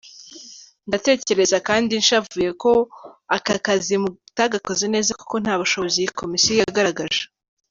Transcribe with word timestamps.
Ndatekereza 0.87 1.57
kandi 1.67 1.91
nshavuye 2.01 2.49
ko 2.61 2.71
aka 3.37 3.55
kazi 3.65 3.95
mutagakoze 4.03 4.85
neza 4.93 5.11
kuko 5.19 5.35
nta 5.43 5.53
bushishozi 5.59 5.97
iyi 5.99 6.09
komisiyo 6.19 6.53
yagaragaje. 6.61 7.21